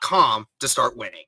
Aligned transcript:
com 0.00 0.46
to 0.60 0.68
start 0.68 0.96
winning. 0.96 1.24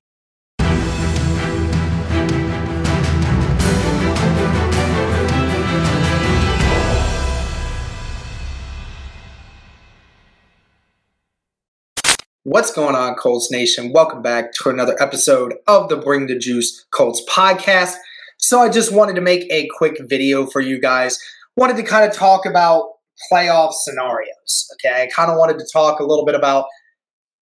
What's 12.44 12.72
going 12.72 12.94
on, 12.94 13.14
Colts 13.16 13.50
Nation? 13.50 13.92
Welcome 13.92 14.22
back 14.22 14.52
to 14.54 14.70
another 14.70 14.96
episode 15.02 15.56
of 15.66 15.90
the 15.90 15.98
Bring 15.98 16.28
the 16.28 16.38
Juice 16.38 16.86
Colts 16.90 17.22
podcast. 17.28 17.96
So, 18.38 18.60
I 18.60 18.70
just 18.70 18.90
wanted 18.90 19.16
to 19.16 19.20
make 19.20 19.44
a 19.52 19.68
quick 19.76 19.98
video 20.00 20.46
for 20.46 20.62
you 20.62 20.80
guys. 20.80 21.18
Wanted 21.56 21.76
to 21.76 21.82
kind 21.82 22.10
of 22.10 22.16
talk 22.16 22.46
about 22.46 22.84
playoff 23.30 23.72
scenarios. 23.74 24.66
Okay, 24.74 25.02
I 25.02 25.08
kind 25.08 25.30
of 25.30 25.36
wanted 25.36 25.58
to 25.58 25.66
talk 25.70 26.00
a 26.00 26.04
little 26.04 26.24
bit 26.24 26.34
about 26.34 26.64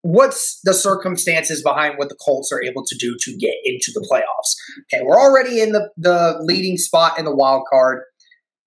what's 0.07 0.61
the 0.63 0.73
circumstances 0.73 1.61
behind 1.61 1.95
what 1.97 2.07
the 2.07 2.15
Colts 2.15 2.49
are 2.53 2.63
able 2.63 2.85
to 2.85 2.95
do 2.95 3.17
to 3.19 3.35
get 3.35 3.55
into 3.65 3.91
the 3.93 4.07
playoffs? 4.09 4.55
Okay, 4.93 5.03
we're 5.03 5.19
already 5.19 5.59
in 5.59 5.73
the, 5.73 5.89
the 5.97 6.37
leading 6.39 6.77
spot 6.77 7.19
in 7.19 7.25
the 7.25 7.35
wild 7.35 7.63
card. 7.69 8.03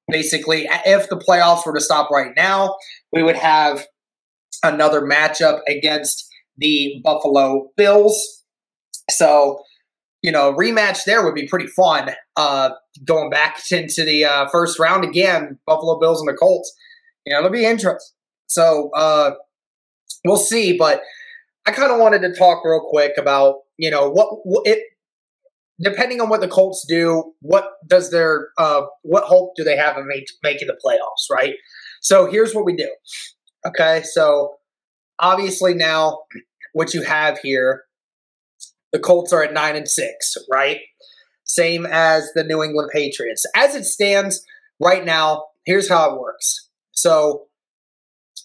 Basically, 0.07 0.69
if 0.85 1.09
the 1.09 1.17
playoffs 1.17 1.65
were 1.65 1.73
to 1.73 1.81
stop 1.81 2.11
right 2.11 2.33
now, 2.37 2.77
we 3.11 3.23
would 3.23 3.37
have 3.37 3.87
another 4.63 5.01
matchup 5.01 5.61
against 5.67 6.29
the 6.59 7.01
Buffalo 7.03 7.71
Bills. 7.75 8.45
So, 9.09 9.63
you 10.21 10.33
know, 10.33 10.53
rematch 10.53 11.05
there 11.05 11.25
would 11.25 11.35
be 11.35 11.49
pretty 11.49 11.69
fun. 11.69 12.11
Uh, 12.37 12.71
going 13.07 13.31
back 13.31 13.61
into 13.71 14.05
the 14.05 14.27
uh, 14.27 14.49
first 14.51 14.79
round 14.79 15.05
again, 15.05 15.59
Buffalo 15.67 15.99
Bills 15.99 16.21
and 16.21 16.29
the 16.29 16.37
Colts. 16.37 16.71
You 17.25 17.33
know, 17.33 17.39
it'll 17.39 17.51
be 17.51 17.65
interesting. 17.65 18.15
So, 18.47 18.91
uh, 18.95 19.31
we'll 20.27 20.37
see. 20.37 20.77
But 20.77 21.01
I 21.67 21.73
kind 21.73 21.93
of 21.93 21.99
wanted 21.99 22.23
to 22.23 22.35
talk 22.35 22.65
real 22.65 22.87
quick 22.89 23.13
about 23.19 23.57
you 23.77 23.91
know 23.91 24.11
what, 24.11 24.29
what, 24.45 24.67
it 24.67 24.83
depending 25.81 26.21
on 26.21 26.29
what 26.29 26.41
the 26.41 26.49
Colts 26.49 26.85
do, 26.87 27.33
what 27.41 27.73
does 27.87 28.11
their 28.11 28.49
uh, 28.59 28.83
what 29.03 29.25
hope 29.25 29.53
do 29.57 29.65
they 29.65 29.77
have 29.77 29.97
of 29.97 30.05
make, 30.07 30.27
making 30.43 30.69
the 30.69 30.79
playoffs, 30.85 31.35
right? 31.35 31.55
So 32.01 32.31
here's 32.31 32.55
what 32.55 32.65
we 32.65 32.77
do. 32.77 32.91
Okay, 33.67 34.03
so 34.03 34.55
obviously 35.19 35.75
now 35.75 36.21
what 36.73 36.95
you 36.95 37.03
have 37.03 37.39
here, 37.39 37.85
the 38.93 38.99
Colts 38.99 39.33
are 39.33 39.43
at 39.43 39.53
nine 39.53 39.77
and 39.77 39.89
six, 39.89 40.37
right? 40.51 40.79
Same 41.45 41.87
as 41.87 42.31
the 42.35 42.45
New 42.45 42.63
England 42.63 42.91
Patriots. 42.93 43.45
As 43.57 43.75
it 43.75 43.85
stands 43.85 44.45
right 44.79 45.05
now, 45.05 45.47
here's 45.65 45.89
how 45.89 46.13
it 46.13 46.21
works. 46.21 46.69
So 46.93 47.47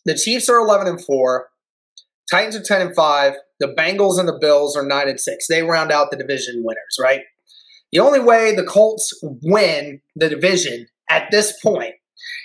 the 0.06 0.16
Chiefs 0.16 0.50
are 0.50 0.60
eleven 0.60 0.88
and 0.88 1.04
four. 1.04 1.50
Titans 2.30 2.56
are 2.56 2.64
10 2.64 2.88
and 2.88 2.96
5. 2.96 3.34
The 3.60 3.74
Bengals 3.78 4.20
and 4.20 4.28
the 4.28 4.38
Bills 4.40 4.76
are 4.76 4.86
9 4.86 5.08
and 5.10 5.20
6. 5.20 5.48
They 5.48 5.64
round 5.64 5.92
out 5.92 6.12
the 6.12 6.18
division 6.18 6.64
winners, 6.64 6.98
right? 7.00 7.22
The 7.92 8.00
only 8.00 8.20
way 8.20 8.54
the 8.54 8.64
Colts 8.64 9.14
win 9.22 10.02
the 10.16 10.30
division 10.30 10.88
at 11.10 11.30
this 11.32 11.54
point 11.62 11.96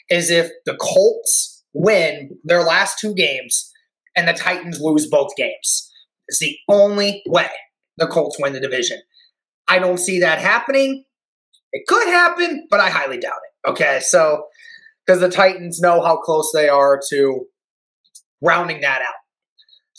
is 0.08 0.30
if 0.30 0.50
the 0.66 0.76
Colts 0.76 1.64
win 1.72 2.38
their 2.44 2.62
last 2.62 2.98
two 2.98 3.14
games 3.14 3.72
and 4.16 4.28
the 4.28 4.32
Titans 4.32 4.80
lose 4.80 5.06
both 5.08 5.34
games. 5.36 5.90
It's 6.28 6.38
the 6.38 6.56
only 6.68 7.22
way 7.26 7.48
the 7.96 8.06
Colts 8.06 8.36
win 8.38 8.52
the 8.52 8.60
division. 8.60 9.00
I 9.68 9.78
don't 9.78 9.98
see 9.98 10.20
that 10.20 10.38
happening. 10.38 11.04
It 11.72 11.86
could 11.86 12.08
happen, 12.08 12.66
but 12.70 12.80
I 12.80 12.90
highly 12.90 13.18
doubt 13.18 13.32
it. 13.34 13.70
Okay, 13.70 14.00
so 14.02 14.44
because 15.06 15.20
the 15.20 15.28
Titans 15.28 15.80
know 15.80 16.02
how 16.02 16.16
close 16.16 16.50
they 16.52 16.68
are 16.68 17.00
to 17.10 17.46
rounding 18.42 18.80
that 18.80 19.02
out. 19.02 19.14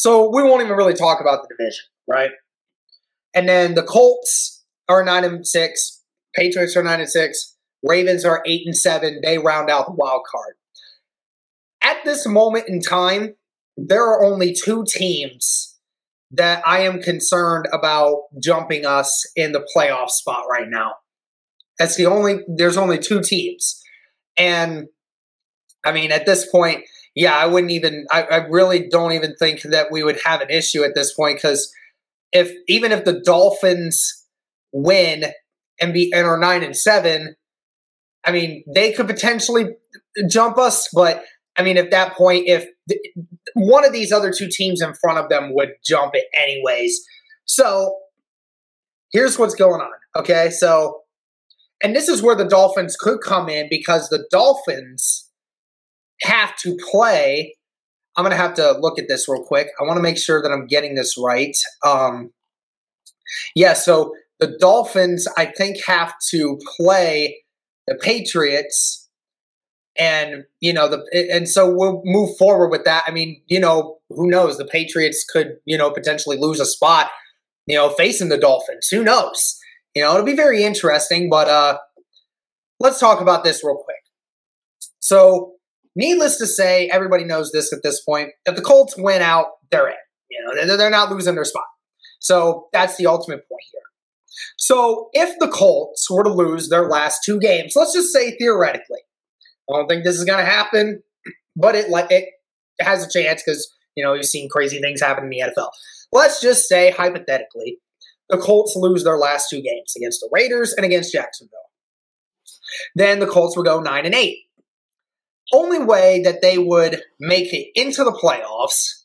So 0.01 0.31
we 0.33 0.41
won't 0.41 0.63
even 0.63 0.75
really 0.75 0.95
talk 0.95 1.21
about 1.21 1.43
the 1.43 1.55
division, 1.55 1.83
right? 2.07 2.31
And 3.35 3.47
then 3.47 3.75
the 3.75 3.83
Colts 3.83 4.63
are 4.89 5.05
nine 5.05 5.23
and 5.23 5.45
six, 5.45 6.01
Patriots 6.35 6.75
are 6.75 6.81
nine 6.81 7.01
and 7.01 7.09
six, 7.09 7.55
Ravens 7.83 8.25
are 8.25 8.41
eight 8.47 8.65
and 8.65 8.75
seven. 8.75 9.19
They 9.23 9.37
round 9.37 9.69
out 9.69 9.85
the 9.85 9.91
wild 9.91 10.23
card. 10.25 10.55
At 11.83 12.03
this 12.03 12.25
moment 12.25 12.67
in 12.67 12.81
time, 12.81 13.35
there 13.77 14.03
are 14.03 14.25
only 14.25 14.55
two 14.55 14.85
teams 14.87 15.77
that 16.31 16.63
I 16.65 16.79
am 16.79 17.03
concerned 17.03 17.67
about 17.71 18.23
jumping 18.41 18.87
us 18.87 19.23
in 19.35 19.51
the 19.51 19.63
playoff 19.75 20.09
spot 20.09 20.45
right 20.49 20.67
now. 20.67 20.93
That's 21.77 21.95
the 21.95 22.07
only, 22.07 22.39
there's 22.47 22.77
only 22.77 22.97
two 22.97 23.21
teams. 23.21 23.79
And 24.35 24.87
I 25.85 25.91
mean, 25.91 26.11
at 26.11 26.25
this 26.25 26.49
point, 26.49 26.85
yeah, 27.15 27.35
I 27.35 27.45
wouldn't 27.45 27.71
even. 27.71 28.05
I, 28.09 28.23
I 28.23 28.35
really 28.47 28.87
don't 28.87 29.11
even 29.11 29.35
think 29.35 29.61
that 29.63 29.91
we 29.91 30.03
would 30.03 30.19
have 30.23 30.41
an 30.41 30.49
issue 30.49 30.83
at 30.83 30.95
this 30.95 31.13
point 31.13 31.37
because 31.37 31.71
if 32.31 32.51
even 32.67 32.91
if 32.91 33.03
the 33.03 33.21
Dolphins 33.25 34.25
win 34.71 35.25
and 35.81 35.93
be 35.93 36.11
and 36.13 36.25
are 36.25 36.37
nine 36.37 36.63
and 36.63 36.75
seven, 36.75 37.35
I 38.23 38.31
mean 38.31 38.63
they 38.73 38.93
could 38.93 39.07
potentially 39.07 39.69
jump 40.29 40.57
us. 40.57 40.87
But 40.93 41.25
I 41.57 41.63
mean, 41.63 41.77
at 41.77 41.91
that 41.91 42.13
point, 42.13 42.47
if 42.47 42.65
th- 42.87 43.01
one 43.55 43.85
of 43.85 43.91
these 43.91 44.13
other 44.13 44.31
two 44.31 44.47
teams 44.49 44.81
in 44.81 44.93
front 44.93 45.19
of 45.19 45.27
them 45.27 45.53
would 45.53 45.73
jump 45.83 46.15
it 46.15 46.27
anyways, 46.33 47.03
so 47.43 47.97
here's 49.11 49.37
what's 49.37 49.55
going 49.55 49.81
on. 49.81 49.91
Okay, 50.15 50.49
so 50.49 51.01
and 51.83 51.93
this 51.93 52.07
is 52.07 52.21
where 52.21 52.35
the 52.35 52.47
Dolphins 52.47 52.95
could 52.95 53.19
come 53.19 53.49
in 53.49 53.67
because 53.69 54.07
the 54.07 54.25
Dolphins 54.31 55.30
have 56.21 56.55
to 56.57 56.77
play. 56.91 57.55
I'm 58.15 58.23
going 58.23 58.31
to 58.31 58.41
have 58.41 58.55
to 58.55 58.77
look 58.79 58.99
at 58.99 59.07
this 59.07 59.27
real 59.29 59.43
quick. 59.43 59.67
I 59.79 59.83
want 59.83 59.97
to 59.97 60.01
make 60.01 60.17
sure 60.17 60.41
that 60.41 60.51
I'm 60.51 60.67
getting 60.67 60.95
this 60.95 61.15
right. 61.17 61.55
Um, 61.85 62.31
yeah, 63.55 63.73
so 63.73 64.13
the 64.39 64.57
Dolphins, 64.59 65.27
I 65.37 65.45
think, 65.45 65.83
have 65.85 66.13
to 66.31 66.59
play 66.77 67.43
the 67.87 67.95
Patriots, 67.95 69.09
and 69.97 70.45
you 70.59 70.73
know 70.73 70.87
the 70.87 71.03
and 71.31 71.47
so 71.47 71.69
we'll 71.73 72.01
move 72.03 72.37
forward 72.37 72.69
with 72.69 72.85
that. 72.85 73.03
I 73.07 73.11
mean, 73.11 73.41
you 73.47 73.59
know, 73.59 73.99
who 74.09 74.29
knows? 74.29 74.57
The 74.57 74.65
Patriots 74.65 75.23
could, 75.23 75.57
you 75.65 75.77
know, 75.77 75.91
potentially 75.91 76.37
lose 76.37 76.59
a 76.59 76.65
spot, 76.65 77.09
you 77.67 77.75
know, 77.75 77.89
facing 77.89 78.29
the 78.29 78.37
Dolphins. 78.37 78.87
Who 78.89 79.03
knows? 79.03 79.57
You 79.95 80.03
know, 80.03 80.13
it'll 80.13 80.25
be 80.25 80.35
very 80.35 80.63
interesting. 80.63 81.29
But 81.29 81.47
uh 81.47 81.77
let's 82.79 82.99
talk 82.99 83.21
about 83.21 83.43
this 83.43 83.63
real 83.63 83.75
quick. 83.75 83.97
So 84.99 85.53
Needless 85.95 86.37
to 86.37 86.47
say, 86.47 86.89
everybody 86.89 87.23
knows 87.23 87.51
this 87.51 87.73
at 87.73 87.83
this 87.83 88.01
point. 88.01 88.29
If 88.45 88.55
the 88.55 88.61
Colts 88.61 88.95
win 88.97 89.21
out, 89.21 89.47
they're 89.71 89.89
in. 89.89 89.95
You 90.29 90.65
know, 90.65 90.77
they're 90.77 90.89
not 90.89 91.11
losing 91.11 91.35
their 91.35 91.45
spot. 91.45 91.65
So 92.19 92.67
that's 92.71 92.95
the 92.95 93.07
ultimate 93.07 93.47
point 93.49 93.63
here. 93.71 93.81
So 94.57 95.09
if 95.13 95.37
the 95.39 95.49
Colts 95.49 96.09
were 96.09 96.23
to 96.23 96.33
lose 96.33 96.69
their 96.69 96.87
last 96.87 97.21
two 97.25 97.39
games, 97.39 97.73
let's 97.75 97.93
just 97.93 98.13
say 98.13 98.37
theoretically, 98.37 98.99
I 99.69 99.77
don't 99.77 99.87
think 99.87 100.03
this 100.03 100.17
is 100.17 100.23
going 100.23 100.39
to 100.39 100.49
happen, 100.49 101.01
but 101.55 101.75
it 101.75 101.89
like 101.89 102.11
it 102.11 102.29
has 102.79 103.05
a 103.05 103.09
chance 103.09 103.43
because 103.45 103.71
you 103.95 104.03
know 104.03 104.13
you've 104.13 104.25
seen 104.25 104.49
crazy 104.49 104.79
things 104.79 105.01
happen 105.01 105.25
in 105.25 105.29
the 105.29 105.43
NFL. 105.45 105.69
Let's 106.11 106.41
just 106.41 106.67
say 106.67 106.91
hypothetically, 106.91 107.79
the 108.29 108.37
Colts 108.37 108.75
lose 108.75 109.03
their 109.03 109.17
last 109.17 109.49
two 109.49 109.61
games 109.61 109.93
against 109.95 110.21
the 110.21 110.29
Raiders 110.31 110.73
and 110.73 110.85
against 110.85 111.11
Jacksonville. 111.11 111.57
Then 112.95 113.19
the 113.19 113.27
Colts 113.27 113.57
will 113.57 113.63
go 113.63 113.81
nine 113.81 114.05
and 114.05 114.15
eight 114.15 114.37
only 115.53 115.79
way 115.79 116.21
that 116.23 116.41
they 116.41 116.57
would 116.57 117.01
make 117.19 117.53
it 117.53 117.67
into 117.75 118.03
the 118.03 118.11
playoffs 118.11 119.03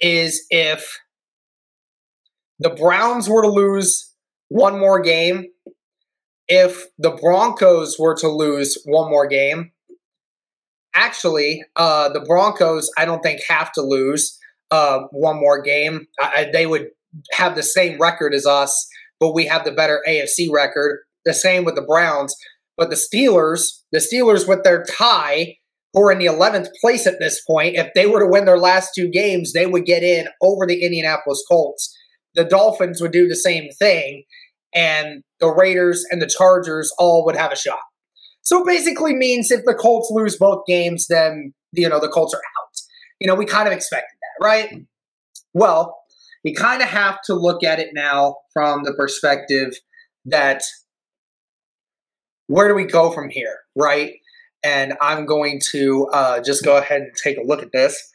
is 0.00 0.44
if 0.50 1.00
the 2.58 2.70
Browns 2.70 3.28
were 3.28 3.42
to 3.42 3.48
lose 3.48 4.12
one 4.48 4.78
more 4.78 5.00
game, 5.00 5.46
if 6.48 6.84
the 6.98 7.10
Broncos 7.10 7.98
were 7.98 8.14
to 8.16 8.28
lose 8.28 8.78
one 8.84 9.10
more 9.10 9.26
game. 9.26 9.72
Actually, 10.94 11.64
uh, 11.76 12.10
the 12.10 12.20
Broncos, 12.20 12.90
I 12.98 13.06
don't 13.06 13.22
think, 13.22 13.40
have 13.48 13.72
to 13.72 13.82
lose 13.82 14.38
uh, 14.70 15.04
one 15.10 15.36
more 15.36 15.62
game. 15.62 16.06
I, 16.20 16.50
they 16.52 16.66
would 16.66 16.88
have 17.32 17.54
the 17.54 17.62
same 17.62 17.98
record 17.98 18.34
as 18.34 18.46
us, 18.46 18.88
but 19.18 19.32
we 19.32 19.46
have 19.46 19.64
the 19.64 19.72
better 19.72 20.02
AFC 20.06 20.50
record. 20.52 21.00
The 21.24 21.32
same 21.32 21.64
with 21.64 21.76
the 21.76 21.82
Browns. 21.82 22.36
But 22.76 22.90
the 22.90 22.96
Steelers, 22.96 23.82
the 23.92 23.98
Steelers 23.98 24.46
with 24.46 24.64
their 24.64 24.84
tie, 24.84 25.56
who 25.92 26.02
are 26.02 26.12
in 26.12 26.18
the 26.18 26.26
11th 26.26 26.68
place 26.80 27.06
at 27.06 27.18
this 27.18 27.42
point, 27.44 27.76
if 27.76 27.92
they 27.94 28.06
were 28.06 28.20
to 28.20 28.28
win 28.28 28.44
their 28.44 28.58
last 28.58 28.92
two 28.96 29.08
games, 29.10 29.52
they 29.52 29.66
would 29.66 29.84
get 29.84 30.02
in 30.02 30.26
over 30.40 30.66
the 30.66 30.82
Indianapolis 30.82 31.44
Colts. 31.48 31.96
the 32.34 32.44
Dolphins 32.44 33.02
would 33.02 33.12
do 33.12 33.28
the 33.28 33.36
same 33.36 33.68
thing, 33.78 34.24
and 34.74 35.22
the 35.38 35.52
Raiders 35.52 36.04
and 36.10 36.22
the 36.22 36.26
Chargers 36.26 36.90
all 36.98 37.26
would 37.26 37.36
have 37.36 37.52
a 37.52 37.56
shot. 37.56 37.80
So 38.40 38.62
it 38.62 38.66
basically 38.66 39.14
means 39.14 39.50
if 39.50 39.64
the 39.66 39.74
Colts 39.74 40.10
lose 40.10 40.38
both 40.38 40.64
games, 40.66 41.06
then 41.08 41.52
you 41.72 41.88
know 41.88 42.00
the 42.00 42.08
Colts 42.08 42.32
are 42.32 42.38
out. 42.38 42.74
You 43.20 43.26
know, 43.26 43.34
we 43.34 43.44
kind 43.44 43.68
of 43.68 43.74
expected 43.74 44.16
that, 44.20 44.44
right? 44.44 44.86
Well, 45.52 45.96
we 46.42 46.54
kind 46.54 46.82
of 46.82 46.88
have 46.88 47.18
to 47.26 47.34
look 47.34 47.62
at 47.62 47.78
it 47.78 47.90
now 47.92 48.36
from 48.52 48.82
the 48.84 48.94
perspective 48.94 49.74
that 50.24 50.62
where 52.46 52.68
do 52.68 52.74
we 52.74 52.84
go 52.84 53.12
from 53.12 53.28
here, 53.28 53.58
right? 53.76 54.14
And 54.64 54.94
I'm 55.00 55.26
going 55.26 55.60
to 55.70 56.06
uh, 56.12 56.40
just 56.40 56.64
go 56.64 56.76
ahead 56.76 57.02
and 57.02 57.12
take 57.14 57.36
a 57.36 57.42
look 57.42 57.62
at 57.62 57.72
this. 57.72 58.12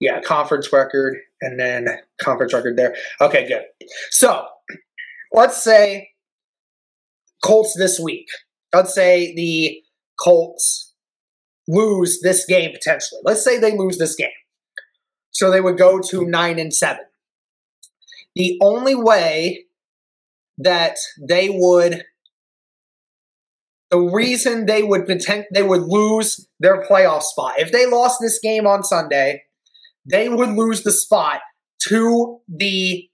Yeah, 0.00 0.20
conference 0.20 0.72
record 0.72 1.16
and 1.40 1.58
then 1.58 1.88
conference 2.20 2.52
record 2.52 2.76
there. 2.76 2.96
Okay, 3.20 3.46
good. 3.46 3.62
So 4.10 4.46
let's 5.32 5.62
say 5.62 6.10
Colts 7.44 7.74
this 7.76 8.00
week. 8.00 8.26
Let's 8.72 8.94
say 8.94 9.34
the 9.34 9.80
Colts 10.18 10.92
lose 11.68 12.20
this 12.20 12.44
game 12.44 12.72
potentially. 12.72 13.20
Let's 13.24 13.44
say 13.44 13.58
they 13.58 13.76
lose 13.76 13.98
this 13.98 14.14
game. 14.14 14.28
So 15.30 15.50
they 15.50 15.60
would 15.60 15.78
go 15.78 16.00
to 16.00 16.24
9 16.24 16.58
and 16.58 16.72
7. 16.72 16.98
The 18.34 18.58
only 18.60 18.94
way 18.94 19.64
that 20.58 20.96
they 21.20 21.48
would 21.50 22.04
the 23.90 23.98
reason 23.98 24.66
they 24.66 24.82
would 24.82 25.06
pretend 25.06 25.44
they 25.52 25.62
would 25.62 25.82
lose 25.82 26.48
their 26.60 26.82
playoff 26.82 27.22
spot 27.22 27.54
if 27.58 27.70
they 27.70 27.86
lost 27.86 28.18
this 28.20 28.38
game 28.38 28.66
on 28.66 28.82
Sunday, 28.82 29.42
they 30.10 30.28
would 30.28 30.50
lose 30.50 30.82
the 30.82 30.92
spot 30.92 31.40
to 31.88 32.40
the 32.48 33.08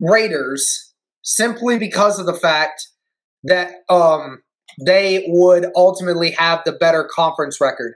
Raiders 0.00 0.92
simply 1.22 1.78
because 1.78 2.18
of 2.18 2.26
the 2.26 2.34
fact 2.34 2.88
that 3.44 3.70
um, 3.88 4.42
they 4.84 5.24
would 5.28 5.66
ultimately 5.76 6.32
have 6.32 6.60
the 6.64 6.72
better 6.72 7.08
conference 7.12 7.60
record. 7.60 7.94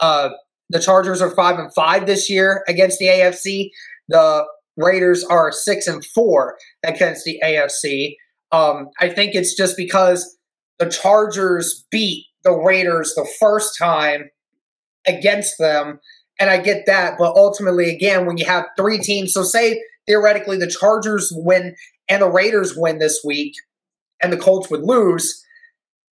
Uh, 0.00 0.30
the 0.68 0.80
Chargers 0.80 1.22
are 1.22 1.30
five 1.30 1.58
and 1.58 1.72
five 1.74 2.06
this 2.06 2.28
year 2.28 2.64
against 2.68 2.98
the 2.98 3.06
AFC. 3.06 3.70
The 4.08 4.44
Raiders 4.76 5.24
are 5.24 5.50
six 5.52 5.86
and 5.86 6.04
four 6.04 6.58
against 6.84 7.24
the 7.24 7.40
AFC. 7.42 8.16
Um, 8.52 8.90
I 9.00 9.08
think 9.08 9.34
it's 9.34 9.56
just 9.56 9.76
because 9.76 10.36
the 10.78 10.88
Chargers 10.88 11.86
beat 11.90 12.26
the 12.44 12.52
Raiders 12.52 13.14
the 13.14 13.28
first 13.40 13.78
time 13.78 14.30
against 15.06 15.58
them, 15.58 16.00
and 16.38 16.50
I 16.50 16.58
get 16.58 16.86
that. 16.86 17.14
But 17.18 17.34
ultimately, 17.36 17.94
again, 17.94 18.26
when 18.26 18.38
you 18.38 18.46
have 18.46 18.66
three 18.76 18.98
teams, 18.98 19.32
so 19.32 19.42
say 19.42 19.82
theoretically 20.06 20.56
the 20.56 20.66
Chargers 20.66 21.32
win 21.34 21.74
and 22.08 22.22
the 22.22 22.30
Raiders 22.30 22.74
win 22.76 22.98
this 22.98 23.20
week, 23.24 23.54
and 24.22 24.32
the 24.32 24.36
Colts 24.36 24.70
would 24.70 24.82
lose, 24.82 25.42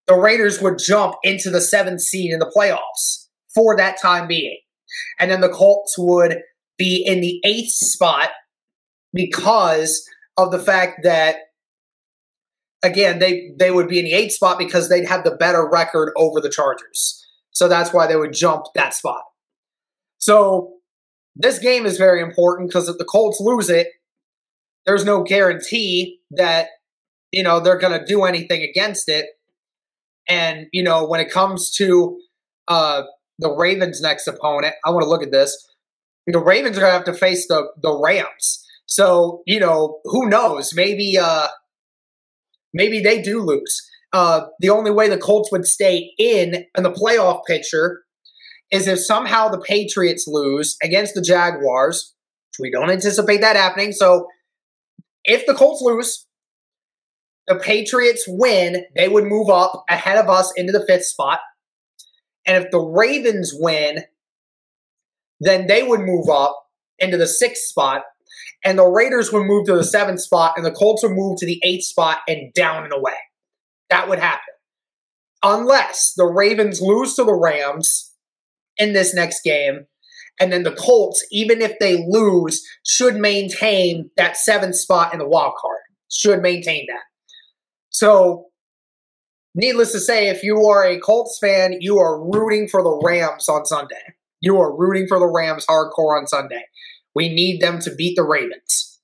the 0.06 0.14
Raiders 0.14 0.61
would 0.61 0.79
jump 0.79 1.17
into 1.23 1.50
the 1.50 1.61
seventh 1.61 2.00
seed 2.00 2.32
in 2.32 2.38
the 2.38 2.53
playoffs 2.56 3.29
for 3.55 3.76
that 3.76 4.00
time 4.00 4.26
being. 4.26 4.58
And 5.19 5.31
then 5.31 5.41
the 5.41 5.49
Colts 5.49 5.97
would 5.99 6.38
be 6.79 7.05
in 7.06 7.20
the 7.20 7.41
eighth 7.44 7.70
spot 7.70 8.31
because 9.12 10.05
of 10.37 10.50
the 10.50 10.58
fact 10.58 11.00
that 11.05 11.37
again 12.82 13.19
they 13.19 13.52
they 13.58 13.70
would 13.70 13.88
be 13.88 13.99
in 13.99 14.05
the 14.05 14.12
eighth 14.12 14.32
spot 14.32 14.58
because 14.58 14.88
they'd 14.88 15.08
have 15.08 15.25
the 15.25 15.37
better 15.37 15.69
record 15.69 16.12
over 16.17 16.40
the 16.40 16.50
Chargers. 16.50 17.19
So 17.50 17.69
that's 17.69 17.93
why 17.93 18.06
they 18.06 18.17
would 18.17 18.32
jump 18.32 18.64
that 18.75 18.94
spot. 18.94 19.23
So 20.19 20.75
this 21.37 21.58
game 21.58 21.87
is 21.87 21.99
very 21.99 22.23
important 22.23 22.69
because 22.69 22.88
if 22.88 22.99
the 22.99 23.05
Colts 23.05 23.40
lose 23.40 23.69
it, 23.69 23.88
there's 24.87 25.05
no 25.05 25.23
guarantee 25.23 26.20
that 26.31 26.69
you 27.31 27.43
know 27.43 27.61
they're 27.61 27.79
going 27.79 27.99
to 27.99 28.05
do 28.05 28.25
anything 28.25 28.62
against 28.62 29.08
it. 29.08 29.26
And 30.29 30.67
you 30.73 30.82
know 30.82 31.06
when 31.06 31.20
it 31.20 31.31
comes 31.31 31.70
to 31.73 32.19
uh, 32.69 33.02
the 33.38 33.50
Ravens' 33.50 34.00
next 34.00 34.26
opponent, 34.26 34.75
I 34.84 34.90
want 34.90 35.02
to 35.02 35.08
look 35.08 35.23
at 35.23 35.32
this. 35.32 35.69
The 36.26 36.38
Ravens 36.38 36.76
are 36.76 36.81
going 36.81 36.93
to 36.93 36.96
have 36.96 37.05
to 37.06 37.14
face 37.14 37.49
the 37.49 37.69
the 37.81 37.96
Rams. 37.96 38.64
So 38.87 39.43
you 39.46 39.61
know, 39.61 40.00
who 40.05 40.29
knows? 40.29 40.75
Maybe 40.75 41.19
uh, 41.19 41.49
maybe 42.72 43.00
they 43.00 43.20
do 43.22 43.40
lose. 43.40 43.82
Uh, 44.12 44.42
the 44.60 44.70
only 44.70 44.90
way 44.90 45.08
the 45.08 45.19
Colts 45.19 45.50
would 45.50 45.66
stay 45.66 46.12
in 46.19 46.64
in 46.76 46.82
the 46.82 46.92
playoff 46.92 47.40
picture 47.46 48.02
is 48.70 48.86
if 48.86 48.98
somehow 49.00 49.48
the 49.48 49.60
Patriots 49.60 50.24
lose 50.26 50.76
against 50.82 51.14
the 51.14 51.22
Jaguars. 51.22 52.14
We 52.60 52.70
don't 52.70 52.90
anticipate 52.90 53.40
that 53.40 53.56
happening. 53.56 53.92
So 53.92 54.26
if 55.24 55.46
the 55.46 55.54
Colts 55.54 55.80
lose, 55.82 56.26
the 57.46 57.56
Patriots 57.56 58.24
win, 58.26 58.84
they 58.94 59.08
would 59.08 59.24
move 59.24 59.48
up 59.48 59.84
ahead 59.88 60.19
of 60.19 60.28
us 60.28 60.52
into 60.56 60.72
the 60.72 60.84
fifth 60.86 61.06
spot. 61.06 61.40
And 62.46 62.62
if 62.62 62.70
the 62.70 62.80
Ravens 62.80 63.52
win, 63.54 64.04
then 65.40 65.66
they 65.66 65.82
would 65.82 66.00
move 66.00 66.28
up 66.28 66.56
into 66.98 67.16
the 67.16 67.26
sixth 67.26 67.64
spot 67.64 68.02
and 68.64 68.79
the 68.79 68.87
Raiders 68.87 69.32
would 69.32 69.47
move 69.47 69.67
to 69.67 69.76
the 69.76 69.85
seventh 69.85 70.20
spot, 70.20 70.55
and 70.56 70.64
the 70.64 70.70
Colts 70.70 71.03
would 71.03 71.12
move 71.12 71.38
to 71.38 71.47
the 71.47 71.61
eighth 71.64 71.85
spot 71.85 72.19
and 72.29 72.53
down 72.55 72.85
and 72.85 72.93
away. 72.93 73.17
That 73.91 74.09
would 74.09 74.19
happen. 74.19 74.41
Unless 75.43 76.14
the 76.17 76.26
Ravens 76.26 76.81
lose 76.81 77.14
to 77.17 77.25
the 77.25 77.35
Rams 77.35 78.12
in 78.79 78.93
this 78.93 79.14
next 79.14 79.43
game, 79.43 79.87
and 80.41 80.53
then 80.53 80.62
the 80.62 80.75
Colts, 80.75 81.25
even 81.31 81.61
if 81.61 81.79
they 81.79 82.05
lose, 82.09 82.67
should 82.87 83.17
maintain 83.17 84.11
that 84.17 84.37
seventh 84.37 84.76
spot 84.76 85.12
in 85.12 85.19
the 85.19 85.29
wild 85.29 85.55
card. 85.61 85.79
Should 86.11 86.41
maintain 86.41 86.87
that. 86.88 87.03
So, 87.91 88.47
needless 89.55 89.93
to 89.93 90.00
say, 90.00 90.29
if 90.29 90.43
you 90.43 90.67
are 90.67 90.85
a 90.85 90.99
Colts 90.99 91.38
fan, 91.41 91.76
you 91.81 91.99
are 91.99 92.23
rooting 92.23 92.69
for 92.69 92.82
the 92.82 93.00
Rams 93.05 93.49
on 93.49 93.67
Sunday. 93.67 94.15
You 94.41 94.58
are 94.61 94.76
rooting 94.76 95.06
for 95.06 95.19
the 95.19 95.29
Rams 95.29 95.67
hardcore 95.67 96.19
on 96.19 96.26
Sunday. 96.26 96.62
We 97.14 97.29
need 97.29 97.61
them 97.61 97.79
to 97.81 97.94
beat 97.94 98.17
the 98.17 98.25
Ravens. 98.25 99.00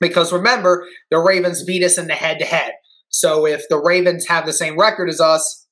Because 0.00 0.32
remember, 0.32 0.86
the 1.10 1.18
Ravens 1.18 1.64
beat 1.64 1.82
us 1.82 1.98
in 1.98 2.06
the 2.06 2.14
head 2.14 2.38
to 2.38 2.44
head. 2.44 2.72
So 3.08 3.46
if 3.46 3.62
the 3.68 3.80
Ravens 3.80 4.26
have 4.28 4.44
the 4.44 4.52
same 4.52 4.78
record 4.78 5.08
as 5.08 5.20
us, 5.20 5.66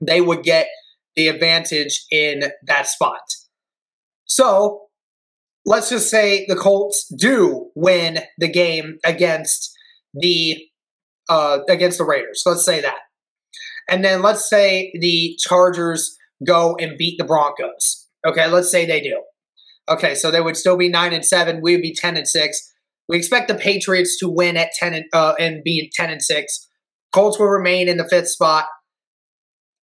they 0.00 0.20
would 0.20 0.42
get 0.42 0.68
the 1.16 1.28
advantage 1.28 2.04
in 2.10 2.44
that 2.66 2.86
spot. 2.88 3.22
So 4.26 4.82
let's 5.64 5.90
just 5.90 6.10
say 6.10 6.44
the 6.46 6.56
Colts 6.56 7.06
do 7.18 7.70
win 7.74 8.20
the 8.38 8.48
game 8.48 8.98
against 9.04 9.72
the 10.12 10.58
uh, 11.28 11.60
against 11.68 11.98
the 11.98 12.04
Raiders. 12.04 12.42
Let's 12.44 12.64
say 12.64 12.80
that. 12.82 12.98
And 13.88 14.04
then 14.04 14.22
let's 14.22 14.48
say 14.48 14.92
the 15.00 15.38
Chargers 15.40 16.16
go 16.46 16.76
and 16.76 16.98
beat 16.98 17.16
the 17.18 17.24
Broncos. 17.24 18.08
Okay, 18.26 18.46
let's 18.48 18.70
say 18.70 18.84
they 18.84 19.00
do. 19.00 19.22
Okay, 19.88 20.14
so 20.14 20.30
they 20.30 20.40
would 20.40 20.56
still 20.56 20.76
be 20.76 20.88
nine 20.88 21.12
and 21.12 21.24
seven. 21.24 21.60
We 21.62 21.74
would 21.74 21.82
be 21.82 21.94
ten 21.94 22.16
and 22.16 22.26
six. 22.26 22.72
We 23.08 23.18
expect 23.18 23.48
the 23.48 23.54
Patriots 23.54 24.18
to 24.18 24.28
win 24.28 24.56
at 24.56 24.70
ten 24.78 24.94
and 24.94 25.04
uh, 25.12 25.34
and 25.38 25.62
be 25.62 25.90
ten 25.94 26.10
and 26.10 26.22
six. 26.22 26.68
Colts 27.12 27.38
will 27.38 27.46
remain 27.46 27.88
in 27.88 27.98
the 27.98 28.08
fifth 28.08 28.28
spot, 28.28 28.66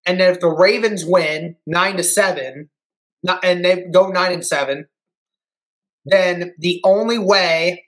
and 0.05 0.19
then 0.19 0.31
if 0.31 0.39
the 0.39 0.49
Ravens 0.49 1.05
win 1.05 1.55
nine 1.67 1.97
to 1.97 2.03
seven, 2.03 2.69
and 3.43 3.63
they 3.63 3.85
go 3.93 4.07
nine 4.07 4.33
and 4.33 4.45
seven, 4.45 4.87
then 6.05 6.53
the 6.57 6.81
only 6.83 7.19
way 7.19 7.85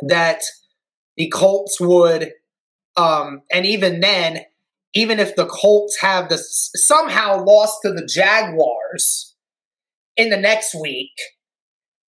that 0.00 0.40
the 1.16 1.28
Colts 1.28 1.78
would, 1.80 2.32
um, 2.96 3.42
and 3.52 3.66
even 3.66 4.00
then, 4.00 4.40
even 4.94 5.20
if 5.20 5.36
the 5.36 5.46
Colts 5.46 6.00
have 6.00 6.30
the 6.30 6.38
somehow 6.38 7.44
lost 7.44 7.80
to 7.82 7.92
the 7.92 8.06
Jaguars 8.06 9.27
in 10.18 10.28
the 10.28 10.36
next 10.36 10.74
week, 10.74 11.12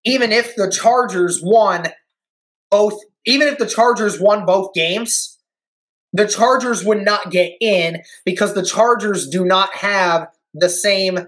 even 0.04 0.32
if 0.32 0.54
the 0.56 0.70
Chargers 0.70 1.40
won 1.42 1.86
both, 2.70 2.98
even 3.24 3.48
if 3.48 3.56
the 3.56 3.66
Chargers 3.66 4.20
won 4.20 4.44
both 4.44 4.74
games, 4.74 5.38
the 6.12 6.26
Chargers 6.26 6.84
would 6.84 7.04
not 7.04 7.30
get 7.30 7.52
in 7.60 8.02
because 8.24 8.54
the 8.54 8.64
Chargers 8.64 9.28
do 9.28 9.44
not 9.44 9.74
have 9.74 10.28
the 10.52 10.68
same, 10.68 11.18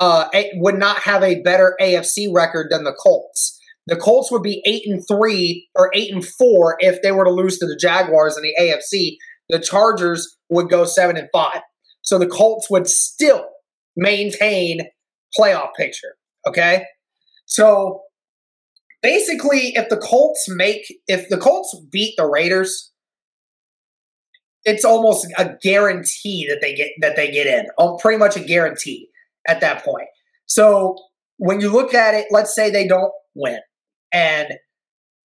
uh, 0.00 0.28
would 0.54 0.78
not 0.78 0.98
have 0.98 1.22
a 1.22 1.40
better 1.42 1.76
AFC 1.80 2.26
record 2.34 2.66
than 2.70 2.84
the 2.84 2.92
Colts. 2.92 3.58
The 3.86 3.96
Colts 3.96 4.30
would 4.32 4.42
be 4.42 4.62
eight 4.66 4.82
and 4.86 5.02
three 5.06 5.68
or 5.76 5.90
eight 5.94 6.12
and 6.12 6.24
four 6.24 6.76
if 6.80 7.02
they 7.02 7.12
were 7.12 7.24
to 7.24 7.30
lose 7.30 7.58
to 7.58 7.66
the 7.66 7.76
Jaguars 7.76 8.36
in 8.36 8.42
the 8.42 8.54
AFC. 8.60 9.16
The 9.48 9.60
Chargers 9.60 10.36
would 10.48 10.68
go 10.68 10.84
seven 10.84 11.16
and 11.16 11.28
five. 11.32 11.60
So 12.00 12.18
the 12.18 12.26
Colts 12.26 12.68
would 12.68 12.88
still 12.88 13.44
maintain 13.96 14.88
playoff 15.38 15.70
picture. 15.76 16.14
Okay. 16.46 16.84
So 17.46 18.02
basically, 19.02 19.72
if 19.74 19.88
the 19.88 19.96
Colts 19.96 20.46
make, 20.48 20.86
if 21.08 21.28
the 21.28 21.38
Colts 21.38 21.78
beat 21.90 22.14
the 22.16 22.26
Raiders, 22.26 22.90
it's 24.64 24.84
almost 24.84 25.26
a 25.38 25.56
guarantee 25.60 26.46
that 26.48 26.60
they 26.60 26.74
get 26.74 26.90
that 27.00 27.16
they 27.16 27.30
get 27.30 27.46
in. 27.46 27.66
Oh, 27.78 27.96
pretty 27.96 28.18
much 28.18 28.36
a 28.36 28.40
guarantee 28.40 29.08
at 29.46 29.60
that 29.60 29.84
point. 29.84 30.08
So 30.46 30.96
when 31.38 31.60
you 31.60 31.70
look 31.70 31.94
at 31.94 32.14
it, 32.14 32.26
let's 32.30 32.54
say 32.54 32.70
they 32.70 32.86
don't 32.86 33.12
win 33.34 33.58
and 34.12 34.54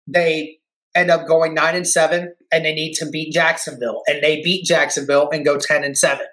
they 0.06 0.58
end 0.94 1.10
up 1.10 1.26
going 1.26 1.54
nine 1.54 1.74
and 1.74 1.88
seven, 1.88 2.34
and 2.52 2.64
they 2.64 2.72
need 2.72 2.94
to 2.94 3.10
beat 3.10 3.32
Jacksonville, 3.32 4.02
and 4.06 4.22
they 4.22 4.42
beat 4.42 4.64
Jacksonville 4.64 5.28
and 5.30 5.44
go 5.44 5.58
ten 5.58 5.82
and 5.82 5.98
seven. 5.98 6.26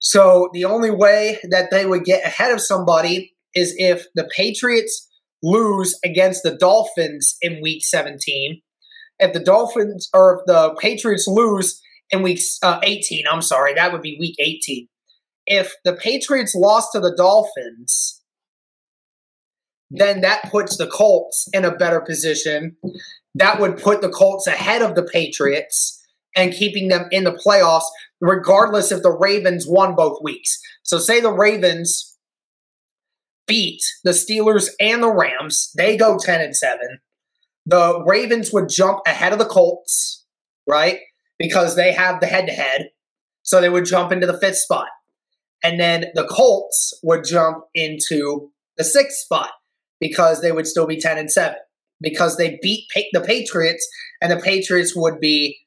So 0.00 0.50
the 0.52 0.64
only 0.64 0.90
way 0.90 1.38
that 1.50 1.70
they 1.70 1.86
would 1.86 2.04
get 2.04 2.26
ahead 2.26 2.50
of 2.50 2.60
somebody 2.60 3.33
is 3.54 3.74
if 3.76 4.06
the 4.14 4.28
Patriots 4.34 5.08
lose 5.42 5.98
against 6.04 6.42
the 6.42 6.56
Dolphins 6.56 7.36
in 7.42 7.60
Week 7.62 7.84
17. 7.84 8.62
If 9.18 9.32
the 9.32 9.40
Dolphins 9.40 10.08
or 10.14 10.38
if 10.38 10.46
the 10.46 10.74
Patriots 10.80 11.26
lose 11.26 11.80
in 12.10 12.22
Week 12.22 12.40
uh, 12.62 12.80
18, 12.82 13.24
I'm 13.30 13.42
sorry, 13.42 13.74
that 13.74 13.92
would 13.92 14.02
be 14.02 14.16
Week 14.18 14.36
18. 14.38 14.88
If 15.46 15.74
the 15.84 15.94
Patriots 15.94 16.54
lost 16.54 16.92
to 16.92 17.00
the 17.00 17.14
Dolphins 17.14 18.22
then 19.96 20.22
that 20.22 20.50
puts 20.50 20.76
the 20.76 20.86
Colts 20.86 21.48
in 21.52 21.64
a 21.64 21.74
better 21.74 22.00
position. 22.00 22.76
That 23.34 23.60
would 23.60 23.80
put 23.80 24.00
the 24.00 24.08
Colts 24.08 24.46
ahead 24.46 24.82
of 24.82 24.94
the 24.94 25.04
Patriots 25.04 26.00
and 26.36 26.52
keeping 26.52 26.88
them 26.88 27.06
in 27.12 27.24
the 27.24 27.32
playoffs, 27.46 27.84
regardless 28.20 28.90
if 28.90 29.02
the 29.02 29.16
Ravens 29.16 29.66
won 29.68 29.94
both 29.94 30.18
weeks. 30.22 30.58
So, 30.82 30.98
say 30.98 31.20
the 31.20 31.32
Ravens 31.32 32.13
beat 33.46 33.82
the 34.04 34.10
Steelers 34.10 34.68
and 34.80 35.02
the 35.02 35.12
Rams, 35.12 35.70
they 35.76 35.96
go 35.96 36.18
10 36.18 36.40
and 36.40 36.56
7. 36.56 36.78
The 37.66 38.02
Ravens 38.04 38.52
would 38.52 38.68
jump 38.68 39.00
ahead 39.06 39.32
of 39.32 39.38
the 39.38 39.46
Colts, 39.46 40.24
right? 40.66 40.98
Because 41.38 41.76
they 41.76 41.92
have 41.92 42.20
the 42.20 42.26
head 42.26 42.46
to 42.46 42.52
head. 42.52 42.90
So 43.42 43.60
they 43.60 43.68
would 43.68 43.84
jump 43.84 44.12
into 44.12 44.26
the 44.26 44.38
fifth 44.38 44.58
spot. 44.58 44.88
And 45.62 45.80
then 45.80 46.06
the 46.14 46.26
Colts 46.26 46.98
would 47.02 47.24
jump 47.24 47.64
into 47.74 48.50
the 48.76 48.84
sixth 48.84 49.18
spot 49.18 49.50
because 50.00 50.40
they 50.40 50.52
would 50.52 50.66
still 50.66 50.86
be 50.86 51.00
10 51.00 51.18
and 51.18 51.30
7 51.30 51.56
because 52.00 52.36
they 52.36 52.58
beat 52.60 52.86
pa- 52.92 53.00
the 53.12 53.20
Patriots 53.20 53.86
and 54.20 54.30
the 54.30 54.36
Patriots 54.36 54.94
would 54.94 55.20
be 55.20 55.58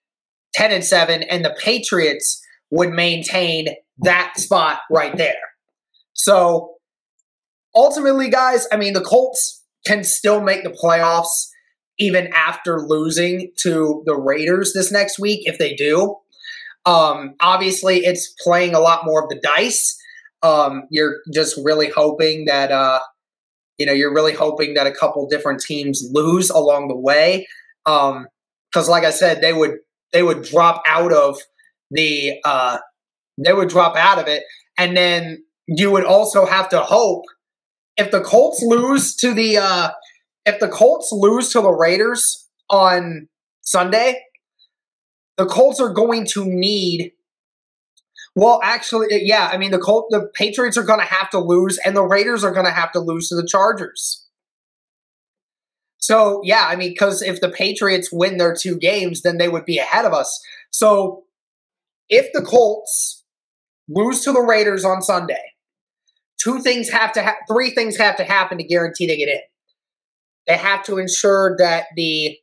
10 0.54 0.72
and 0.72 0.86
7 0.86 1.24
and 1.24 1.44
the 1.44 1.56
Patriots 1.60 2.42
would 2.70 2.92
maintain 2.92 3.70
that 4.00 4.34
spot 4.38 4.80
right 4.92 5.16
there. 5.18 5.36
So 6.14 6.77
ultimately 7.76 8.30
guys, 8.30 8.68
I 8.72 8.78
mean 8.78 8.94
the 8.94 9.02
Colts 9.02 9.64
can 9.86 10.04
still 10.04 10.42
make 10.42 10.64
the 10.64 10.70
playoffs 10.70 11.48
even 12.00 12.28
after 12.34 12.82
losing 12.82 13.52
to 13.58 14.04
the 14.06 14.16
Raiders 14.16 14.74
this 14.74 14.92
next 14.92 15.18
week 15.18 15.42
if 15.46 15.58
they 15.58 15.74
do. 15.74 16.18
Um, 16.86 17.36
obviously, 17.42 18.06
it's 18.06 18.34
playing 18.42 18.74
a 18.74 18.80
lot 18.80 19.06
more 19.06 19.24
of 19.24 19.30
the 19.30 19.40
dice. 19.42 19.98
Um, 20.44 20.84
you're 20.90 21.18
just 21.34 21.60
really 21.64 21.90
hoping 21.90 22.46
that 22.46 22.72
uh, 22.72 23.00
you 23.78 23.86
know, 23.86 23.94
you're 23.94 24.14
really 24.14 24.34
hoping 24.34 24.74
that 24.74 24.88
a 24.88 24.92
couple 24.92 25.28
different 25.28 25.62
teams 25.62 26.04
lose 26.12 26.50
along 26.50 26.88
the 26.88 26.96
way. 26.96 27.48
Um, 27.86 28.28
like 28.88 29.04
I 29.04 29.12
said, 29.12 29.42
they 29.42 29.54
would 29.54 29.78
they 30.14 30.22
would 30.22 30.44
drop 30.44 30.84
out 30.88 31.12
of 31.12 31.38
the 31.90 32.40
uh, 32.44 32.78
they 33.44 33.54
would 33.54 33.70
drop 33.70 33.96
out 33.96 34.20
of 34.20 34.28
it, 34.28 34.44
and 34.78 34.96
then 34.96 35.44
you 35.68 35.92
would 35.92 36.06
also 36.06 36.46
have 36.46 36.70
to 36.70 36.82
hope 36.82 37.24
if 37.98 38.12
the 38.12 38.22
Colts 38.22 38.62
lose 38.62 39.16
to 39.18 39.34
the 39.34 39.58
uh, 39.58 39.90
if 40.46 40.60
the 40.60 40.70
Colts 40.70 41.12
lose 41.12 41.50
to 41.50 41.62
the 41.62 41.72
Raiders 41.72 42.48
on 42.70 43.28
Sunday, 43.62 44.24
the 45.38 45.46
Colts 45.46 45.80
are 45.80 45.94
going 45.94 46.26
to 46.28 46.46
need 46.46 47.14
well, 48.38 48.60
actually, 48.64 49.08
yeah. 49.26 49.50
I 49.52 49.58
mean, 49.58 49.72
the 49.72 49.80
Colt, 49.80 50.10
the 50.12 50.30
Patriots 50.36 50.78
are 50.78 50.84
going 50.84 51.00
to 51.00 51.06
have 51.06 51.32
to 51.32 51.40
lose, 51.40 51.80
and 51.84 51.96
the 51.96 52.04
Raiders 52.04 52.44
are 52.44 52.52
going 52.52 52.68
to 52.68 52.72
have 52.72 52.92
to 52.92 53.00
lose 53.00 53.30
to 53.30 53.36
the 53.36 53.48
Chargers. 53.48 54.28
So, 55.98 56.42
yeah, 56.44 56.68
I 56.70 56.76
mean, 56.76 56.92
because 56.92 57.24
if 57.24 57.42
the 57.42 57.50
Patriots 57.50 58.12
win 58.12 58.38
their 58.38 58.56
two 58.56 58.78
games, 58.78 59.24
then 59.24 59.40
they 59.40 59.50
would 59.50 59.66
be 59.66 59.80
ahead 59.80 60.06
of 60.06 60.14
us. 60.14 60.40
So, 60.70 61.24
if 62.10 62.32
the 62.32 62.44
Colts 62.44 63.24
lose 63.90 64.22
to 64.22 64.32
the 64.32 64.42
Raiders 64.42 64.86
on 64.86 65.02
Sunday, 65.02 65.54
two 66.38 66.60
things 66.60 66.90
have 66.90 67.12
to 67.14 67.24
ha- 67.24 67.38
three 67.50 67.72
things 67.72 67.98
have 67.98 68.18
to 68.18 68.24
happen 68.24 68.58
to 68.58 68.64
guarantee 68.64 69.08
they 69.08 69.18
get 69.18 69.30
in. 69.30 69.42
They 70.48 70.58
have 70.58 70.84
to 70.86 70.98
ensure 70.98 71.56
that 71.58 71.86
the 71.96 72.38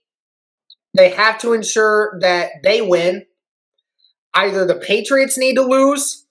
they 0.96 1.10
have 1.10 1.38
to 1.38 1.52
ensure 1.52 2.18
that 2.20 2.50
they 2.62 2.80
win 2.80 3.24
either 4.34 4.64
the 4.64 4.76
Patriots 4.76 5.36
need 5.36 5.54
to 5.54 5.62
lose 5.62 6.26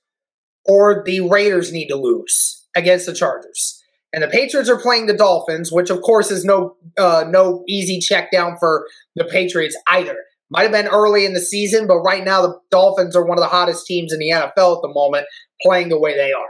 or 0.65 1.03
the 1.05 1.21
Raiders 1.21 1.71
need 1.71 1.87
to 1.87 1.95
lose 1.95 2.65
against 2.75 3.05
the 3.05 3.13
Chargers. 3.13 3.81
And 4.13 4.23
the 4.23 4.27
Patriots 4.27 4.69
are 4.69 4.79
playing 4.79 5.07
the 5.07 5.17
Dolphins, 5.17 5.71
which 5.71 5.89
of 5.89 6.01
course 6.01 6.29
is 6.29 6.45
no 6.45 6.75
uh, 6.97 7.25
no 7.27 7.63
easy 7.67 7.99
check 7.99 8.31
down 8.31 8.57
for 8.59 8.85
the 9.15 9.25
Patriots 9.25 9.75
either. 9.87 10.15
Might 10.51 10.63
have 10.63 10.71
been 10.71 10.87
early 10.87 11.25
in 11.25 11.33
the 11.33 11.41
season, 11.41 11.87
but 11.87 11.97
right 12.01 12.23
now 12.23 12.43
the 12.43 12.59
Dolphins 12.69 13.15
are 13.15 13.25
one 13.25 13.39
of 13.39 13.41
the 13.43 13.49
hottest 13.49 13.87
teams 13.87 14.13
in 14.13 14.19
the 14.19 14.29
NFL 14.29 14.75
at 14.75 14.81
the 14.83 14.91
moment, 14.93 15.25
playing 15.63 15.89
the 15.89 15.99
way 15.99 16.15
they 16.15 16.31
are. 16.31 16.49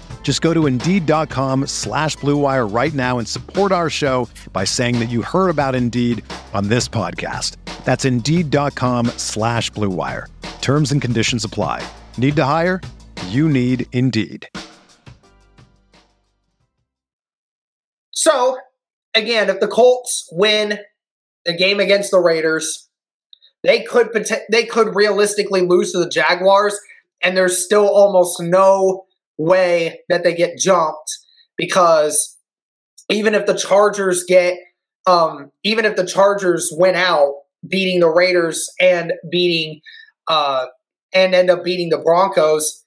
Just 0.23 0.41
go 0.41 0.53
to 0.53 0.67
Indeed.com 0.67 1.67
slash 1.67 2.15
BlueWire 2.17 2.73
right 2.73 2.93
now 2.93 3.17
and 3.17 3.27
support 3.27 3.73
our 3.73 3.89
show 3.89 4.29
by 4.53 4.63
saying 4.63 4.99
that 4.99 5.09
you 5.09 5.21
heard 5.21 5.49
about 5.49 5.75
Indeed 5.75 6.23
on 6.53 6.69
this 6.69 6.87
podcast. 6.87 7.57
That's 7.83 8.05
Indeed.com 8.05 9.07
slash 9.17 9.69
BlueWire. 9.71 10.27
Terms 10.61 10.93
and 10.93 11.01
conditions 11.01 11.43
apply. 11.43 11.85
Need 12.17 12.37
to 12.37 12.45
hire? 12.45 12.79
You 13.27 13.49
need 13.49 13.87
Indeed. 13.91 14.47
So, 18.11 18.57
again, 19.15 19.49
if 19.49 19.59
the 19.59 19.67
Colts 19.67 20.29
win 20.31 20.79
the 21.45 21.53
game 21.53 21.79
against 21.79 22.11
the 22.11 22.19
Raiders, 22.19 22.87
they 23.63 23.81
could 23.81 24.09
they 24.51 24.65
could 24.65 24.95
realistically 24.95 25.61
lose 25.61 25.91
to 25.91 25.99
the 25.99 26.09
Jaguars, 26.09 26.77
and 27.23 27.35
there's 27.35 27.63
still 27.63 27.87
almost 27.87 28.39
no 28.39 29.05
way 29.41 30.01
that 30.09 30.23
they 30.23 30.35
get 30.35 30.57
jumped 30.57 31.17
because 31.57 32.37
even 33.09 33.33
if 33.33 33.45
the 33.45 33.55
Chargers 33.55 34.23
get 34.23 34.57
um, 35.07 35.51
even 35.63 35.85
if 35.85 35.95
the 35.95 36.05
Chargers 36.05 36.69
win 36.71 36.95
out, 36.95 37.33
beating 37.67 37.99
the 37.99 38.09
Raiders 38.09 38.69
and 38.79 39.13
beating 39.31 39.81
uh, 40.27 40.67
and 41.13 41.33
end 41.33 41.49
up 41.49 41.63
beating 41.63 41.89
the 41.89 41.97
Broncos, 41.97 42.85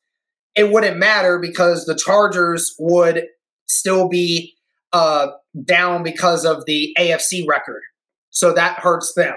it 0.55 0.71
wouldn't 0.71 0.97
matter 0.97 1.39
because 1.39 1.85
the 1.85 1.97
Chargers 1.97 2.75
would 2.79 3.27
still 3.67 4.09
be 4.09 4.55
uh, 4.93 5.29
down 5.65 6.03
because 6.05 6.45
of 6.45 6.65
the 6.67 6.95
AFC 6.99 7.47
record. 7.49 7.83
So 8.31 8.53
that 8.53 8.79
hurts 8.79 9.13
them. 9.15 9.35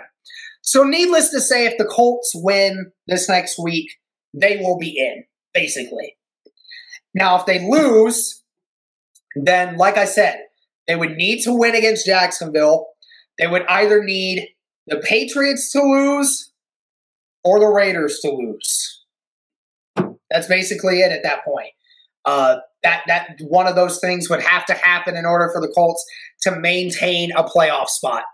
So, 0.62 0.83
needless 0.83 1.29
to 1.29 1.39
say, 1.39 1.65
if 1.65 1.77
the 1.77 1.86
Colts 1.86 2.31
win 2.36 2.91
this 3.07 3.29
next 3.29 3.57
week, 3.57 3.89
they 4.33 4.57
will 4.57 4.77
be 4.77 4.97
in, 4.97 5.24
basically. 5.53 6.16
Now, 7.17 7.39
if 7.39 7.47
they 7.47 7.67
lose, 7.67 8.43
then, 9.36 9.75
like 9.77 9.97
I 9.97 10.05
said, 10.05 10.38
they 10.88 10.95
would 10.95 11.17
need 11.17 11.41
to 11.45 11.51
win 11.53 11.74
against 11.74 12.05
Jacksonville. 12.05 12.89
They 13.39 13.47
would 13.47 13.65
either 13.67 14.03
need 14.03 14.50
the 14.86 14.97
Patriots 14.97 15.71
to 15.71 15.81
lose 15.81 16.51
or 17.43 17.59
the 17.59 17.65
Raiders 17.65 18.19
to 18.19 18.29
lose. 18.29 19.03
That's 20.29 20.45
basically 20.45 21.00
it 21.00 21.12
at 21.12 21.24
that 21.24 21.43
point. 21.43 21.71
Uh, 22.24 22.57
that 22.83 23.01
that 23.07 23.38
one 23.47 23.65
of 23.65 23.75
those 23.75 24.00
things 24.00 24.29
would 24.29 24.41
have 24.41 24.65
to 24.67 24.74
happen 24.74 25.17
in 25.17 25.25
order 25.25 25.50
for 25.51 25.59
the 25.59 25.74
Colts 25.75 26.05
to 26.41 26.59
maintain 26.59 27.31
a 27.31 27.43
playoff 27.43 27.88
spot. 27.88 28.25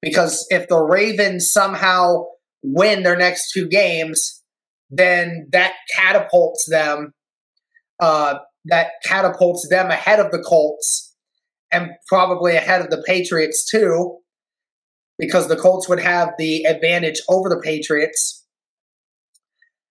Because 0.00 0.46
if 0.48 0.68
the 0.68 0.80
Ravens 0.80 1.52
somehow 1.52 2.24
win 2.62 3.02
their 3.02 3.16
next 3.16 3.52
two 3.52 3.68
games, 3.68 4.42
then 4.88 5.48
that 5.52 5.74
catapults 5.94 6.66
them. 6.70 7.12
Uh, 8.02 8.40
that 8.66 8.88
catapults 9.04 9.66
them 9.70 9.90
ahead 9.90 10.20
of 10.20 10.30
the 10.30 10.42
Colts 10.42 11.14
and 11.72 11.90
probably 12.06 12.54
ahead 12.54 12.80
of 12.80 12.90
the 12.90 13.02
Patriots 13.06 13.68
too, 13.68 14.18
because 15.18 15.48
the 15.48 15.56
Colts 15.56 15.88
would 15.88 16.00
have 16.00 16.30
the 16.38 16.64
advantage 16.64 17.20
over 17.28 17.48
the 17.48 17.60
Patriots. 17.62 18.44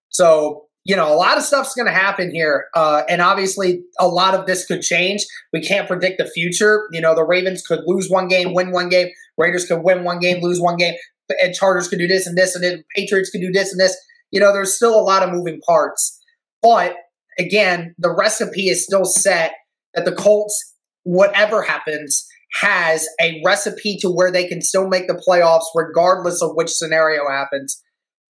So 0.10 0.66
you 0.84 0.96
know, 0.96 1.14
a 1.14 1.16
lot 1.16 1.38
of 1.38 1.44
stuff's 1.44 1.76
going 1.76 1.86
to 1.86 1.94
happen 1.94 2.32
here. 2.34 2.66
Uh, 2.76 3.04
and 3.08 3.22
obviously, 3.22 3.84
a 4.00 4.08
lot 4.08 4.34
of 4.34 4.48
this 4.48 4.66
could 4.66 4.82
change. 4.82 5.26
We 5.54 5.62
can't 5.62 5.88
predict 5.88 6.18
the 6.18 6.26
future. 6.26 6.88
You 6.92 7.02
know, 7.02 7.14
the 7.14 7.24
Ravens 7.24 7.62
could 7.62 7.82
lose 7.86 8.10
one 8.10 8.28
game, 8.28 8.54
win 8.54 8.72
one 8.72 8.90
game. 8.90 9.10
Raiders 9.38 9.68
could 9.68 9.84
win 9.84 10.04
one 10.04 10.20
game, 10.20 10.42
lose 10.42 10.60
one 10.60 10.78
game. 10.78 10.96
And 11.42 11.54
Chargers 11.54 11.88
could 11.88 12.00
do 12.00 12.08
this 12.08 12.26
and 12.28 12.38
this, 12.38 12.56
and 12.56 12.64
then 12.64 12.84
Patriots 12.96 13.30
could 13.30 13.42
do 13.42 13.52
this 13.52 13.72
and 13.72 13.80
this. 13.80 13.96
You 14.32 14.40
know, 14.40 14.52
there's 14.52 14.76
still 14.76 15.00
a 15.00 15.04
lot 15.04 15.24
of 15.24 15.30
moving 15.30 15.62
parts. 15.66 16.20
But 16.64 16.96
again, 17.38 17.96
the 17.98 18.14
recipe 18.14 18.70
is 18.70 18.84
still 18.84 19.06
set 19.06 19.54
that 19.94 20.06
the 20.06 20.12
Colts, 20.12 20.76
whatever 21.04 21.62
happens, 21.62 22.26
has 22.60 23.08
a 23.22 23.42
recipe 23.46 23.98
to 23.98 24.10
where 24.10 24.32
they 24.32 24.48
can 24.48 24.62
still 24.62 24.88
make 24.88 25.08
the 25.08 25.22
playoffs 25.28 25.66
regardless 25.74 26.42
of 26.42 26.52
which 26.54 26.70
scenario 26.70 27.30
happens. 27.30 27.82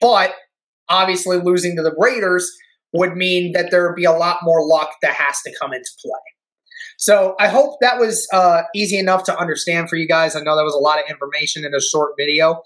But 0.01 0.33
obviously 0.89 1.37
losing 1.37 1.75
to 1.75 1.83
the 1.83 1.95
Raiders 1.97 2.49
would 2.93 3.15
mean 3.15 3.51
that 3.53 3.69
there 3.71 3.87
would 3.87 3.95
be 3.95 4.05
a 4.05 4.11
lot 4.11 4.39
more 4.43 4.65
luck 4.65 4.89
that 5.01 5.13
has 5.13 5.41
to 5.45 5.53
come 5.59 5.73
into 5.73 5.89
play. 6.01 6.19
So 6.97 7.35
I 7.39 7.47
hope 7.47 7.77
that 7.81 7.99
was 7.99 8.27
uh, 8.33 8.63
easy 8.73 8.97
enough 8.97 9.23
to 9.25 9.37
understand 9.37 9.89
for 9.89 9.97
you 9.97 10.07
guys. 10.07 10.35
I 10.35 10.39
know 10.39 10.55
that 10.55 10.63
was 10.63 10.73
a 10.73 10.79
lot 10.79 10.99
of 10.99 11.05
information 11.09 11.63
in 11.63 11.75
a 11.75 11.81
short 11.81 12.13
video, 12.17 12.61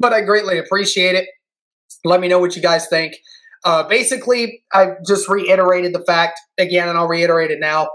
but 0.00 0.12
I 0.12 0.22
greatly 0.22 0.58
appreciate 0.58 1.14
it. 1.14 1.28
Let 2.04 2.20
me 2.20 2.28
know 2.28 2.40
what 2.40 2.56
you 2.56 2.62
guys 2.62 2.88
think. 2.88 3.16
Uh, 3.64 3.86
basically, 3.88 4.64
I 4.72 4.92
just 5.06 5.28
reiterated 5.28 5.94
the 5.94 6.04
fact 6.04 6.40
again, 6.58 6.88
and 6.88 6.96
I'll 6.96 7.08
reiterate 7.08 7.50
it 7.50 7.60
now. 7.60 7.90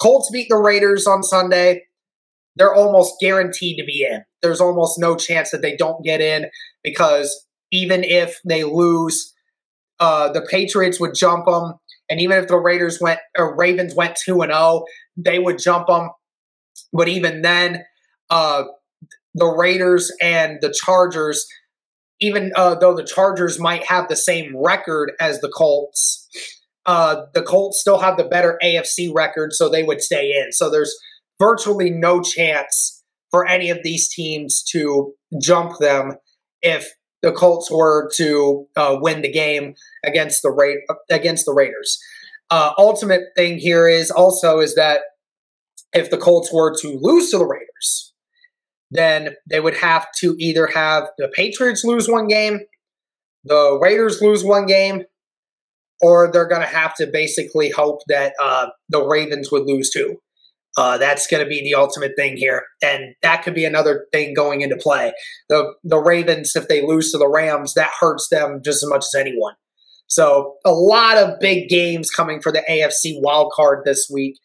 Colts 0.00 0.30
beat 0.32 0.48
the 0.48 0.56
Raiders 0.56 1.06
on 1.06 1.22
Sunday. 1.22 1.84
They're 2.56 2.74
almost 2.74 3.14
guaranteed 3.20 3.78
to 3.78 3.84
be 3.84 4.06
in. 4.10 4.24
There's 4.42 4.60
almost 4.60 4.98
no 4.98 5.16
chance 5.16 5.50
that 5.50 5.62
they 5.62 5.76
don't 5.76 6.04
get 6.04 6.20
in 6.20 6.46
because 6.82 7.46
even 7.70 8.04
if 8.04 8.38
they 8.46 8.64
lose, 8.64 9.34
uh, 10.00 10.32
the 10.32 10.42
Patriots 10.42 11.00
would 11.00 11.14
jump 11.14 11.46
them, 11.46 11.74
and 12.08 12.20
even 12.20 12.38
if 12.38 12.48
the 12.48 12.58
Raiders 12.58 12.98
went 13.00 13.20
or 13.36 13.56
Ravens 13.56 13.94
went 13.94 14.16
two 14.16 14.42
and 14.42 14.50
zero, 14.50 14.60
oh, 14.60 14.86
they 15.16 15.38
would 15.38 15.58
jump 15.58 15.88
them. 15.88 16.10
But 16.92 17.08
even 17.08 17.42
then, 17.42 17.84
uh, 18.30 18.64
the 19.34 19.46
Raiders 19.46 20.12
and 20.20 20.58
the 20.60 20.72
Chargers, 20.72 21.46
even 22.20 22.52
uh, 22.56 22.74
though 22.76 22.94
the 22.94 23.04
Chargers 23.04 23.58
might 23.60 23.84
have 23.84 24.08
the 24.08 24.16
same 24.16 24.56
record 24.56 25.12
as 25.20 25.40
the 25.40 25.50
Colts, 25.50 26.28
uh, 26.86 27.22
the 27.34 27.42
Colts 27.42 27.80
still 27.80 27.98
have 27.98 28.16
the 28.16 28.24
better 28.24 28.58
AFC 28.62 29.12
record, 29.12 29.52
so 29.52 29.68
they 29.68 29.82
would 29.82 30.02
stay 30.02 30.32
in. 30.32 30.52
So 30.52 30.70
there's 30.70 30.94
virtually 31.38 31.90
no 31.90 32.22
chance 32.22 33.02
for 33.30 33.46
any 33.46 33.70
of 33.70 33.82
these 33.82 34.08
teams 34.08 34.62
to 34.70 35.12
jump 35.40 35.78
them 35.78 36.16
if 36.62 36.94
the 37.22 37.32
Colts 37.32 37.70
were 37.70 38.10
to 38.16 38.66
uh, 38.76 38.96
win 39.00 39.22
the 39.22 39.32
game 39.32 39.74
against 40.04 40.42
the 40.42 40.50
Ra- 40.50 40.96
against 41.10 41.46
the 41.46 41.54
Raiders. 41.54 41.98
Uh, 42.50 42.72
ultimate 42.78 43.22
thing 43.34 43.58
here 43.58 43.88
is 43.88 44.10
also 44.10 44.60
is 44.60 44.74
that 44.74 45.00
if 45.92 46.10
the 46.10 46.18
Colts 46.18 46.52
were 46.52 46.74
to 46.80 46.98
lose 47.00 47.30
to 47.30 47.38
the 47.38 47.46
Raiders, 47.46 48.13
then 48.94 49.34
they 49.50 49.60
would 49.60 49.76
have 49.76 50.06
to 50.20 50.36
either 50.38 50.68
have 50.68 51.08
the 51.18 51.28
Patriots 51.28 51.84
lose 51.84 52.08
one 52.08 52.28
game, 52.28 52.60
the 53.44 53.78
Raiders 53.82 54.22
lose 54.22 54.44
one 54.44 54.66
game, 54.66 55.02
or 56.00 56.30
they're 56.32 56.48
going 56.48 56.60
to 56.60 56.66
have 56.66 56.94
to 56.96 57.06
basically 57.12 57.70
hope 57.70 58.00
that 58.08 58.34
uh, 58.40 58.68
the 58.88 59.04
Ravens 59.04 59.50
would 59.50 59.64
lose 59.66 59.90
two. 59.90 60.16
Uh, 60.76 60.96
that's 60.98 61.26
going 61.26 61.42
to 61.42 61.48
be 61.48 61.62
the 61.62 61.74
ultimate 61.74 62.12
thing 62.16 62.36
here, 62.36 62.64
and 62.82 63.14
that 63.22 63.42
could 63.42 63.54
be 63.54 63.64
another 63.64 64.06
thing 64.12 64.34
going 64.34 64.60
into 64.60 64.76
play. 64.76 65.12
The 65.48 65.72
the 65.84 65.98
Ravens, 65.98 66.56
if 66.56 66.66
they 66.66 66.84
lose 66.84 67.12
to 67.12 67.18
the 67.18 67.28
Rams, 67.28 67.74
that 67.74 67.90
hurts 68.00 68.28
them 68.28 68.60
just 68.64 68.82
as 68.82 68.88
much 68.88 69.04
as 69.04 69.14
anyone. 69.16 69.54
So 70.08 70.54
a 70.64 70.72
lot 70.72 71.16
of 71.16 71.38
big 71.38 71.68
games 71.68 72.10
coming 72.10 72.40
for 72.40 72.50
the 72.50 72.64
AFC 72.68 73.20
wild 73.20 73.52
card 73.54 73.84
this 73.84 74.08
week. 74.12 74.36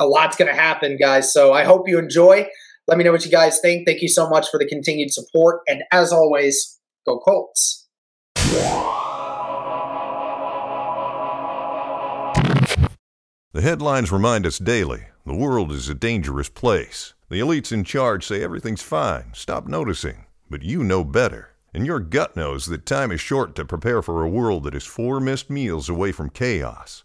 A 0.00 0.06
lot's 0.06 0.36
going 0.36 0.52
to 0.52 0.60
happen, 0.60 0.96
guys. 0.96 1.32
So 1.32 1.52
I 1.52 1.64
hope 1.64 1.88
you 1.88 1.98
enjoy. 1.98 2.46
Let 2.86 2.98
me 2.98 3.04
know 3.04 3.12
what 3.12 3.24
you 3.24 3.30
guys 3.30 3.60
think. 3.60 3.86
Thank 3.86 4.02
you 4.02 4.08
so 4.08 4.28
much 4.28 4.50
for 4.50 4.58
the 4.58 4.66
continued 4.66 5.12
support, 5.12 5.62
and 5.66 5.82
as 5.90 6.12
always, 6.12 6.78
go 7.06 7.18
Colts. 7.18 7.88
The 13.52 13.62
headlines 13.62 14.10
remind 14.10 14.46
us 14.46 14.58
daily 14.58 15.04
the 15.24 15.34
world 15.34 15.72
is 15.72 15.88
a 15.88 15.94
dangerous 15.94 16.48
place. 16.50 17.14
The 17.30 17.40
elites 17.40 17.72
in 17.72 17.84
charge 17.84 18.26
say 18.26 18.42
everything's 18.42 18.82
fine, 18.82 19.32
stop 19.32 19.66
noticing. 19.66 20.26
But 20.50 20.62
you 20.62 20.84
know 20.84 21.04
better. 21.04 21.50
And 21.72 21.86
your 21.86 22.00
gut 22.00 22.36
knows 22.36 22.66
that 22.66 22.84
time 22.84 23.10
is 23.10 23.20
short 23.20 23.54
to 23.56 23.64
prepare 23.64 24.02
for 24.02 24.22
a 24.22 24.28
world 24.28 24.64
that 24.64 24.74
is 24.74 24.84
four 24.84 25.20
missed 25.20 25.50
meals 25.50 25.88
away 25.88 26.12
from 26.12 26.30
chaos. 26.30 27.04